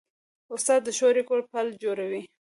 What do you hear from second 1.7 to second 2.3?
جوړوي.